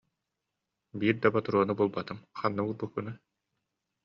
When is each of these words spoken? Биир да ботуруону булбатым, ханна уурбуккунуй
Биир 1.03 1.19
да 1.25 1.31
ботуруону 1.35 1.75
булбатым, 1.83 2.23
ханна 2.41 2.67
уурбуккунуй 2.71 3.15